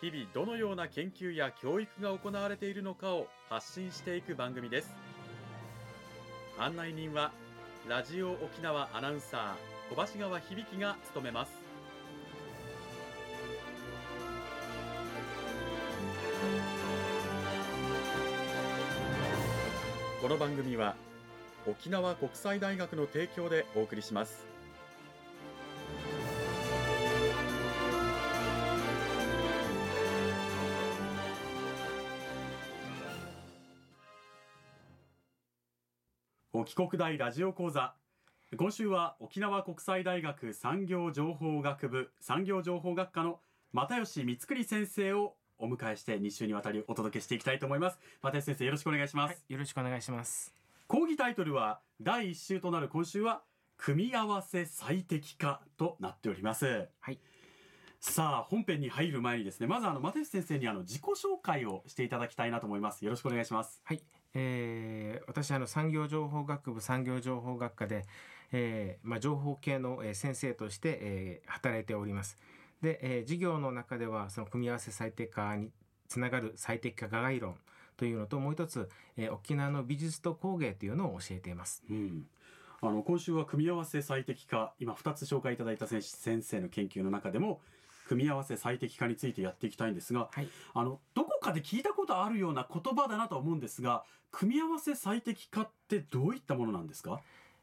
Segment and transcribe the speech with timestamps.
[0.00, 4.94] 日々どのような研究や教育が行われているのかを発信していく番組です。
[6.56, 7.32] 案内人は
[7.88, 11.52] ラジオ沖縄アナウンサー小橋川響が務めます。
[20.22, 20.94] この番組は
[21.66, 24.47] 沖縄国際大学の提供でお送りします。
[36.60, 37.94] 沖国大ラジオ講座
[38.56, 43.38] 今週は沖縄国際大学産業情報学部産業情報学科の
[43.72, 50.52] 又吉光栗先生をお迎えして2週にわたりお届けしていきたいと思います又吉先生よろしくお願いします、よろしくお願いします。
[50.88, 53.42] 講義タイトルは第1週となる今週は
[53.76, 57.20] 組み合わせ最適化となっておりますはい。
[58.00, 64.02] さあ本編に入る前にですねまずあの又吉先生にあの自己紹介をしていただきたいなと思いますよろしくお願いしますはい。
[64.40, 68.04] えー、私あの産業情報学部産業情報学科で、
[68.52, 72.38] えーまあ、情報系の、え先生として、えー働いております。
[72.80, 75.70] で、えー授業の中ではその組み合わせ最適化に
[76.08, 77.56] つながる最適化概論
[77.96, 81.82] というのともう一つ、えー沖縄の美術と工芸というのを教えています。
[81.90, 82.26] うん
[82.80, 87.60] あの今週は組み合わせ最適化今2つ紹介いただいた先生の研究の中でも
[88.08, 90.48] 組み合わせ最適化についてやっていきたいんですがはい。
[90.74, 97.20] あのどこかで聞いたことあるような言葉だなとは思うんですが組み合わせ最適化ってどういったものなんですか？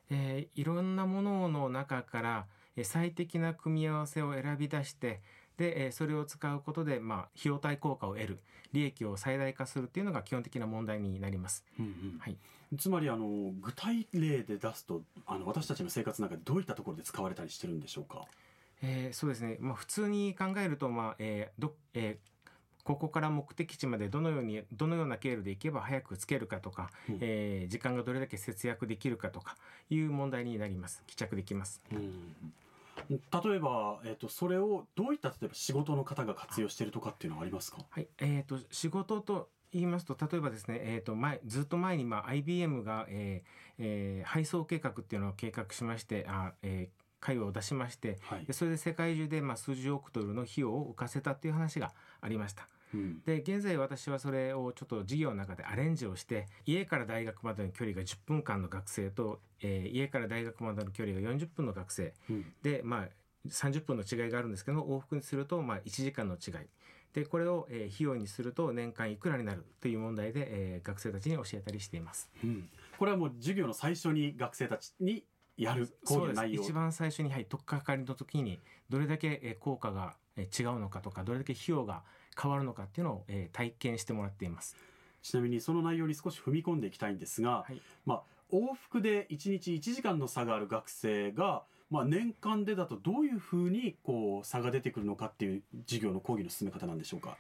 [0.10, 5.22] えーいろんなものの中から、えー最適な組み合わせを選び出して
[5.58, 8.40] で、えーそれを使うことで、まあ、費用対効果を得る
[8.74, 11.64] 利益を最大化するっていうのが基本的な問題になります。
[12.20, 12.38] はい、
[12.78, 18.26] つまりあの具体例で出すとあの私たちの生活の中でどういったところで使われたりしてるんでしょうか？
[18.82, 22.36] えーそうですね、まあ、普通に考えると、まあえーどえー
[22.84, 27.18] ここから目的地までどのようにどのような経路で行けば早く着けるかとか、うん。
[27.20, 29.58] えー時間がどれだけ節約できるかとか
[29.90, 31.02] いう問題になります。
[31.08, 31.82] 帰着できます。
[33.10, 37.80] 例えば、えっとそれをどういった例えば仕事の方が活用しているとかっていうのはありますか？
[37.90, 43.50] はい、えー、と仕事と言いますと例えばですね、えー、と前ずっと前に、まあ、IBM が、えー
[43.80, 48.46] えー配送計画っていうのを計画しましてあ、えー会話を出しましてはい。
[48.46, 51.92] で、それで世界中で、まあ、数十億ドルの費用を浮かせたっていう話が
[52.22, 52.68] ありました。
[52.94, 53.22] うん。
[53.26, 62.14] で現在私はそれをちょっと授業の中でアレンジをして家から大学までの距離が10分間の学生と、えー家から大学までの距離が40分の学生。
[62.30, 62.46] うん。
[62.62, 63.10] でまあ
[63.48, 66.68] 30分の違いがあるんですけど往復にするとまあ1時間の違い。
[67.14, 72.30] でこれを、えー費用にすると年間いくらになるという問題で、えー学生たちに教えたりしています。
[72.44, 72.70] うん。
[72.98, 75.26] これはもう授業の最初に学生たちに
[75.58, 82.04] やる講義の内容一番最初に、はい、取っかかりの時にどれだけ、えー効果が、えー違うのかとかどれだけ費用が
[82.42, 84.76] 変わるのかっていうのを、えー体験してもらっています。
[85.22, 88.22] ちなみにその内容に少し踏み込んでいきたいんですが、はいまあ、
[88.52, 97.38] 往復で1日1時間の差がある学生が、まあ、年間でだとどういうふうにこう差が出てくるのかっていう授業の講義の進め方なんでしょうか？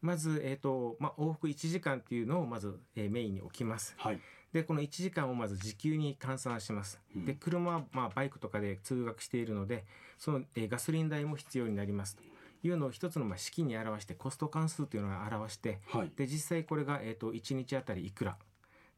[0.00, 3.94] まず、えーとまあ、往復1時間っていうのをまず、えーメインに置きます。
[3.98, 4.20] はい、
[4.52, 7.00] でこの1時間をまず時給に換算します。
[7.14, 7.24] うん。
[7.24, 9.84] で車は、まあ、バイクとかで通学しているので
[10.18, 12.16] その、えーガソリン代も必要になります。
[12.16, 12.22] と
[12.66, 18.36] いうのを一つの、まあ、式に表してコスト関数というのを表してはい、で実際これが、えー、と1日あたりいくら。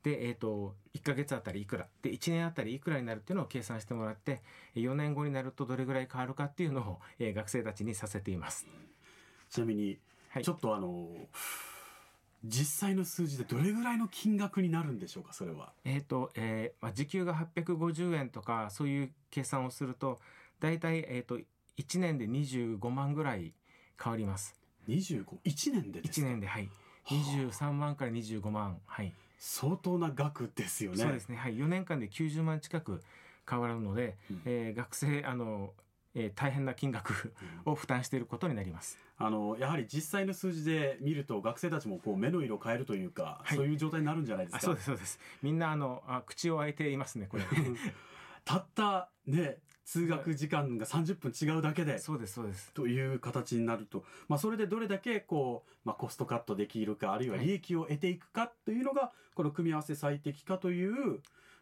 [0.03, 1.87] で、えー、と1ヶ月あたりいくら。
[2.03, 4.41] で1年あたりいくらになるっていうのを計算してもらって
[4.75, 8.67] 4年後になるとどれぐらい変わるかっていうのを、えー学生たちにさせています。
[9.51, 9.99] ちなみに、
[10.31, 10.45] はい。
[10.45, 11.11] ちょっとあの
[12.45, 15.73] 実際の数字でどれぐらいの金額になるんでしょうかそれは？
[15.85, 20.19] えーとえーまあ、時給が850円とかそういう計算をすると
[20.59, 21.39] 大体、えー、と
[21.79, 23.55] 1年で25万ぐらい
[24.03, 24.55] 変わります。
[24.89, 26.65] 25 1年でです1か年ではい。
[26.65, 26.71] は
[27.05, 27.15] あ。
[27.15, 30.99] 23万から25万はい、相当な額ですよね。
[30.99, 31.37] そうですね。
[31.37, 31.57] はい。
[31.57, 33.03] 4年間で90万近く
[33.49, 34.43] 変わるので、うん。
[34.47, 35.75] えー学生あの、
[36.15, 37.33] えー大変な金額
[37.65, 38.99] を負担していることになります。
[39.17, 43.57] あのやはり実際の数字で見ると学生たちもこう目の色を変えるというか、はい。
[43.57, 44.59] そういう状態になるんじゃないですか？
[44.59, 45.21] あそうですそうです。
[45.43, 47.45] みんなあのあ口を開いていますねこれ。
[48.45, 52.73] たったね通学時間が30分違うだけでそうですそうです。
[52.73, 60.95] という形になると、まあ、それでどれだけこう、まあ、コストカットできるかあるいは利益を得ていくかというのが、この組み合わせ最適化という、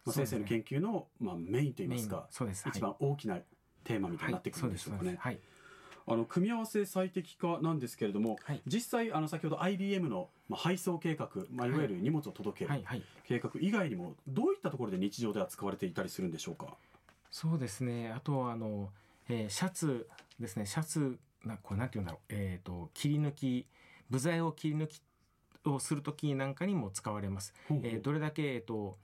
[0.05, 2.69] まあ、先生の研究の、まあ、メインといいますかそうです。
[2.69, 3.41] 一番大きな
[3.89, 5.17] テーマみたいになってくるんでしょうかね。
[5.19, 5.39] はい。
[6.11, 8.61] あの組み合わせ最適化なんですけれども、はい。
[8.67, 11.71] 実際あの先ほど IBM の、まあ、配送計画、まあ、い。
[11.71, 12.81] わゆる荷物を届ける
[13.25, 16.77] 計画以外にもどういったところで日常では使われていたりするんでしょうか？
[17.31, 18.11] そうですね。
[18.13, 18.91] あとはあの、
[19.29, 20.09] えーシャツ
[20.41, 20.65] ですね。
[20.67, 22.23] シャツなこれなんて言うんだろう。
[22.31, 23.67] えっ、と切り抜き
[24.11, 25.03] 部材を切り抜き
[25.67, 27.53] をする時なんかにも使われます。
[27.71, 28.97] えーどれだけえっ、と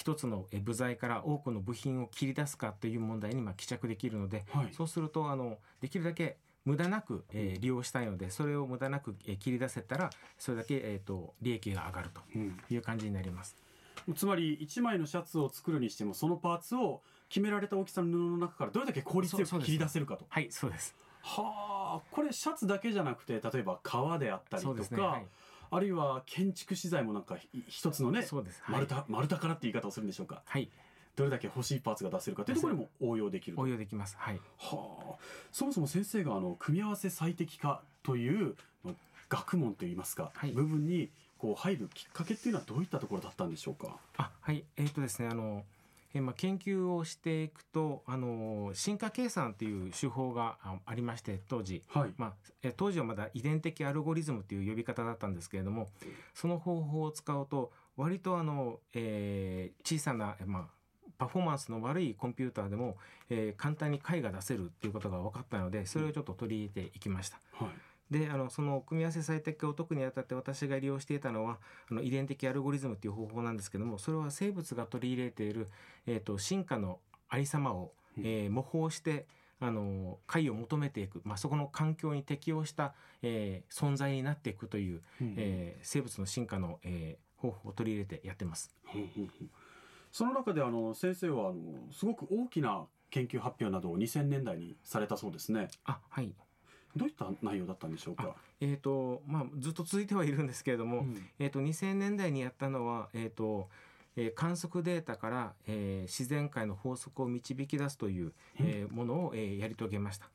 [0.00, 10.08] 一つのえー部材から多くの部品を切り出すかという問題にまあ帰着できるので、はいそうするとあのできるだけ無駄なく、えー利用したいのでそれを無駄なく、えー切り出せたら
[10.38, 13.56] それだけ、えー、と利益が上がるとうんいう感じになります。
[14.16, 20.24] つまり1枚のシャツを作るにしてもそのパーツを決められた大きさの布の中からどれだけ効率よく切り出せるかと。
[20.30, 20.94] はいそうです。
[21.22, 25.26] はあこれシャツだけじゃなくて例えば革であったりとか、ねはい
[25.70, 28.60] あるいは建築資材もなんかひ一つのねそうです。
[28.62, 30.68] はい丸太丸太からって言い方をするんでしょうかはい
[31.16, 34.16] どれだけ欲しいパーツが出せるかというところにも応用できると応用できます。
[34.18, 34.40] はい。
[34.58, 35.14] はあ
[35.52, 38.94] そもそも先生があの組み合わせ最適化というまあ
[39.28, 43.96] 学問といいますか、はい部分にこう入るきっかけっていうのはどういったところだったんでしょうか？
[44.18, 45.64] あはいえっ、とですねあの、
[46.12, 52.14] えーまあ、研究をしていくとあの進化計算という手法があありまして当時、はい。
[52.16, 55.88] まあ、えー当時はまだ遺伝的アルゴリズムという呼び方だったんですけれども
[56.34, 60.64] その方法を使うと割とあの、えー小さな、えーまあ、
[61.18, 62.96] パフォーマンスの悪いコンピューターでも、
[63.28, 67.38] えー簡単に解が出せるっていうことが分かったのでそれをちょっと取り入れていきました。
[67.52, 67.68] はい。
[68.10, 71.58] であのその組み合わせ最適化を特にあたって私が利用していたのは
[71.90, 75.68] あの遺伝的アルゴリズムという方法なんですけどもそれは生物が取り入れている、
[76.06, 76.98] えー、と進化の
[77.28, 79.26] ありさまを、えー模倣して
[79.62, 85.02] あの解を求めていく、まあ、そこの環境に適応した、えー存在になっていくという、
[85.36, 88.70] えー生物の進化の、えー方法を取り入れてやってます。
[88.94, 89.50] うんうんうん
[90.12, 95.68] その中であの先生はあのすごく大きな研究発表などを2000年代にされたそうですね。
[95.84, 96.32] あはい
[96.96, 98.34] どういった内容だったんでしょうか？
[98.60, 103.68] えーとまあ、ずっと続いてはいるんですけれども、うんえー、と2000年代にやったのは、えーと
[104.16, 110.28] えー観測データから、えー自然界の法則を導き出すという、えーものを、えーやり遂げました。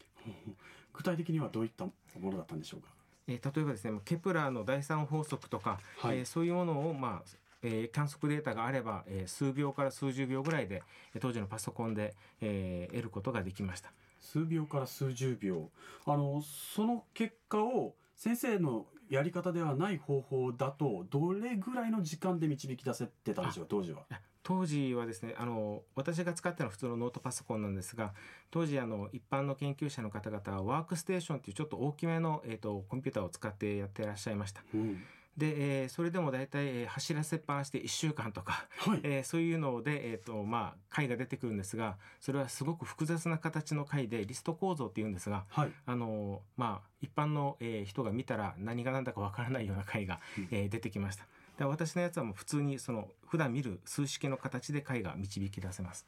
[0.93, 1.91] 具体的にはどういったも
[2.31, 2.87] のだったんでしょうか？
[3.27, 7.29] えー例えばですねケプラーの第三法則とか、はいえーそういうものを、まあ
[7.63, 10.81] えー観測データがあれば、えー数秒から数十秒ぐらいで
[11.13, 13.91] えー当時のパソコンで、えー得ることができました。
[14.25, 15.69] 数秒から数十秒。
[16.05, 24.03] あのその結果を先生のやり方ではない方法だとどれぐらいの時間で導き出せてたんでしょうか当時は？
[24.41, 28.13] 当時はですねあの私が使ったのは普通のノートパソコンなんですが
[28.51, 35.03] 当時あの一般の研究者の方々はワークステーションというちょっと大きめの、えー、とコンピューターを使ってやっていらっしゃいましたうん
[35.37, 38.99] で、えーそれでも大体、えー走らせっぱなしで1週間とか、はい。
[39.03, 45.71] えーそういうので、えーとまあ、解が出てくるんですがそれはすごく複雑な形の解でリスト構造っていうんですがはい。
[45.85, 51.25] あのまあ一般の、えー人が見たら何が何だかわからないような解が、うんえー出てきました。
[51.57, 56.05] で私のやつはもう普通にその普段見る数式の形で解が導き出せます。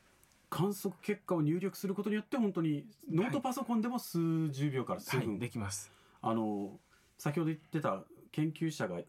[0.50, 5.92] 観測結果を入力することによって本当にノートパソコンでも数十秒から数分、はい、できます。
[6.22, 6.80] あの
[7.18, 9.00] 先ほど言ってた研究者が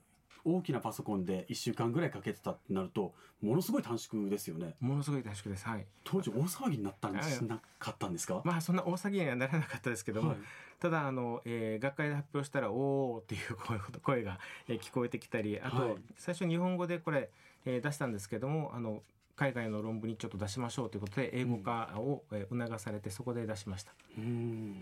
[0.44, 5.66] 大きなパソコンで1週間ぐらいかけてたってなるとものすごい短縮ですよねものすごい短縮です。
[5.66, 5.86] はい。
[6.04, 10.38] 当時大騒ぎになったんしなかったんですか、まあそんな大騒ぎにはならなかったですけども、はい
[10.80, 17.30] ただあの、えー学会で発表したら「おお」っていう声声が、えー聞こえてきたりあと、はい最初日本語でこれ、
[17.64, 19.02] えー出したんですけどもあの
[19.34, 23.92] 海外の論文にちょっと出しましょうということで英語化を、えー促されてそこで出しました。
[24.18, 24.76] うん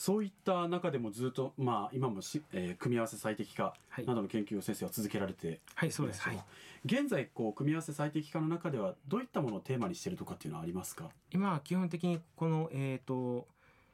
[0.00, 4.06] そういった中でもずっと、まあ、今もし、えー組み合わせ最適化はい。
[4.06, 6.22] などの研究を先生は続けられてはいそうです。
[6.22, 6.42] はい。
[6.86, 11.10] 現在こう組み合わせ最適化の中ではどういったものをテーマにしているとかっていうのはありますか？
[11.30, 13.46] 今は基本的にこの、えーと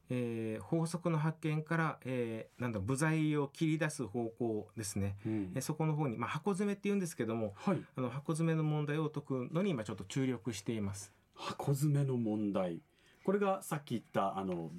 [0.09, 5.53] えー法則の発見から、えーなんだ部材を切り出す方向ですね、うん。
[5.57, 7.83] えーそこの方に、まあ、箱詰めって言うんですけどもはい。
[7.97, 11.13] あの箱詰めの問題を解くのに今ちょっと注力しています。
[11.35, 12.81] 箱詰めの問題。
[13.25, 14.71] これがさっき言ったあの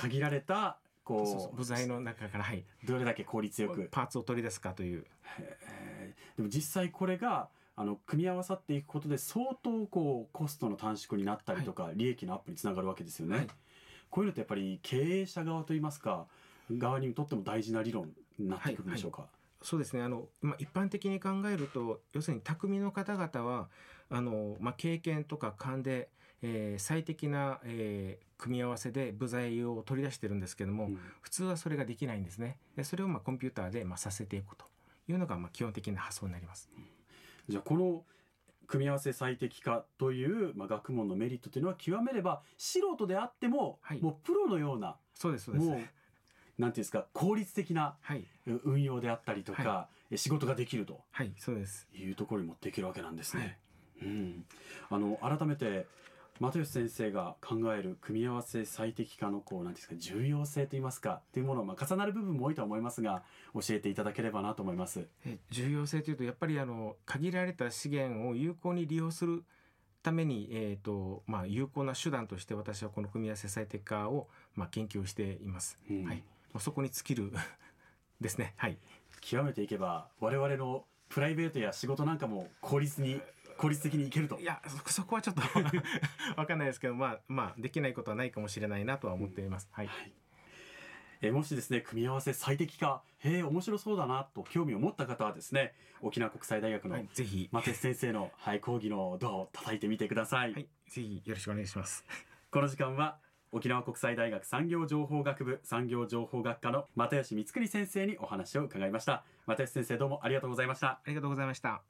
[0.00, 3.88] 限られたこうそうそう部材の中から、はい、どれだけ効率よく。
[3.90, 5.04] パーツを取り出すかという。
[6.36, 13.46] でも実際これがあの組み合わさっていくことで相当こうコストの短縮になったりとか、利益のアップにつながるわけですよね、はい。
[14.10, 16.26] こういうのってやっぱり経営者側といいますか
[16.70, 19.26] 側にとっても大事な理論になってくるんでしょうか、
[19.62, 20.02] そうですね。
[20.02, 23.68] あの、まあ、一般的に考えると要するに匠の方々は
[24.10, 26.10] あの、まあ、経験とか勘で、
[26.42, 30.98] えー最適な、えー組み合わせで部材を取り出してるんですけども、うん。
[31.20, 32.56] 普通はそれができないんですね。
[32.74, 34.64] でそれをまあコンピューターでまあさせていくと
[35.08, 36.70] いうのがまあ基本的な発想になります。
[37.48, 38.02] じゃあこの
[38.66, 44.00] 組み合わせ最適化という、まあ、学問のメリットというのは極めれば素人であっても、はい。
[44.00, 45.66] もうプロのようなそうですそうです。
[45.66, 45.80] もう
[46.58, 48.24] なんていうんですか効率的なはい。
[48.46, 51.00] う運用であったりとか、はえ仕事ができると。
[51.10, 51.88] はいそうです。
[51.94, 53.58] いうところに持っていけるわけなんですね。
[54.02, 54.44] うん、
[54.88, 55.86] あの改めて
[56.40, 65.06] 又吉先生が考える組み合わせ最適化のこうなんですか重要性といいますかというものをまあ重なる部分も多いとは思いますが教えていただければなと思います。
[65.26, 69.44] え重要性というとやっぱりあの限られた資源を有効に利用する
[70.02, 75.78] ために、えーとまあ、有効な手段として私はこの組み合わせ最適化を、まあ、研究しています。
[75.90, 76.22] うんはい、
[76.58, 77.32] そこに尽きる
[78.18, 78.54] ですね。
[78.56, 78.78] はい、
[79.20, 83.20] 極めていけば我々のプライベートや仕事なんかも効率に
[83.60, 84.40] 効率的にいけると。
[84.40, 85.42] いやそそこはちょっと
[86.40, 89.68] わかんないですけど、まあまあ、できないことはないかもしれないなとは思っています。
[89.72, 89.90] はい、
[91.20, 102.06] えーもしですね組み合わせ最適化へえ面白そうだなと興味を持った方はですね沖縄国際大学のはい、ぜひ、松先生の、はい、講義のドアを叩いてみてください、はい、ぜひよろしくお願いします。
[102.50, 103.18] この時間は
[103.52, 109.24] 沖縄国際大学産業情報学部産業情報学科の又吉光国先生にお話を伺いました。
[109.46, 110.86] 又吉先生どうもありがとうございました。
[110.86, 111.82] ありがとうございました。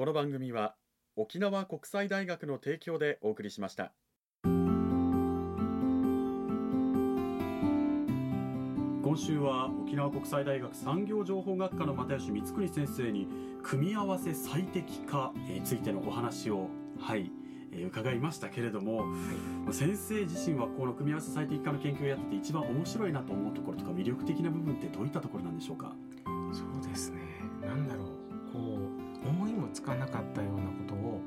[0.00, 0.76] この番組は
[1.14, 3.92] 沖縄国際大学の提供でお送りしました。
[4.42, 4.48] 今
[9.14, 13.28] 週は沖縄国際大学産業情報学科の又吉光国先生に
[13.62, 17.30] 組み合わせ最適化についてのお話をはい、
[17.70, 19.04] えー伺いましたけれども、
[19.70, 25.94] 先生自身はこの組み合わせ最適化の研究をやってて一番面白いなと思うところとか魅力的な部分ってどういったところなんでしょうか？
[26.54, 27.20] そうですね。
[27.60, 28.09] なんだろう、
[29.80, 31.20] つかなかったようなことを。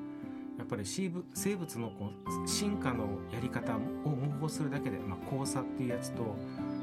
[0.57, 1.10] やっぱり生
[1.55, 2.12] 物のこ
[2.45, 3.79] う進化のやり方を
[4.10, 6.36] 模倣するだけで、まあ、交差っていうやつと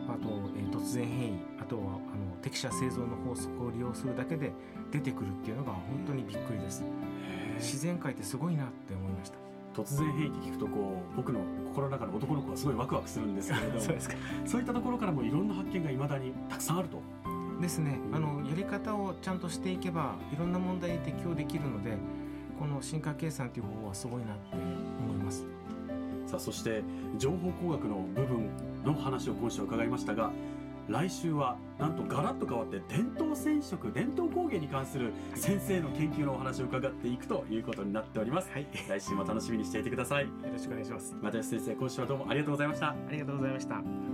[0.09, 4.53] あと、えー突然変異あとはあの適者生存の法則を利用するだけで
[4.91, 6.83] 出てくるっていうのが本当にびっくりです。
[7.59, 9.37] 自然界ってすごいなって思いました。
[9.75, 13.81] 突然変異って聞くとこう僕の心の中の男の子はすごいワクワクするんですけれども
[14.45, 17.01] そういったところからもいろんな発見がいまだにたくさんあると
[17.61, 17.99] ですね。
[18.11, 18.17] うん。
[18.17, 21.97] あのやり方をちゃんとしていけばいろんな問題に適応できるので
[22.59, 25.45] この進化計算という方法はすごいなって思います。
[26.27, 26.83] さあそして
[27.19, 28.49] 情報工学の部分
[28.85, 30.31] の話を今週伺いましたが
[30.89, 38.51] 来週はなんとガラッと変わって伝統染色伝統工芸に関する先生の研究のお話を伺っていくということになっております。
[38.51, 38.63] はい。
[38.63, 40.27] よ来週も楽しみにしていてください。
[40.53, 41.15] ろしくお願いします。
[41.23, 42.89] 又吉先生今週はどうもありがとうございました。
[42.89, 44.10] ありがとうございました